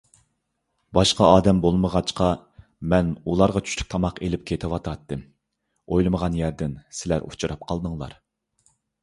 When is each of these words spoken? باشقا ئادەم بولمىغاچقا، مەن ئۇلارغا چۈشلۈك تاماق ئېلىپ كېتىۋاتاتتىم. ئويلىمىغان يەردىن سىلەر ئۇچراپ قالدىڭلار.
باشقا 0.97 1.25
ئادەم 1.33 1.59
بولمىغاچقا، 1.65 2.29
مەن 2.93 3.11
ئۇلارغا 3.33 3.63
چۈشلۈك 3.67 3.91
تاماق 3.95 4.23
ئېلىپ 4.29 4.49
كېتىۋاتاتتىم. 4.53 5.23
ئويلىمىغان 5.93 6.41
يەردىن 6.41 6.75
سىلەر 7.03 7.31
ئۇچراپ 7.31 7.71
قالدىڭلار. 7.71 8.19